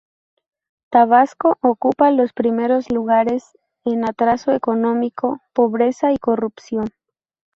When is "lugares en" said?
2.89-4.03